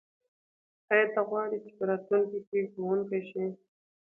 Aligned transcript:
آیا 0.91 1.05
ته 1.13 1.21
غواړې 1.29 1.57
چې 1.65 1.71
په 1.77 1.83
راتلونکي 1.89 2.39
کې 2.49 2.59
ښوونکی 2.71 3.19
شې؟ 3.29 3.45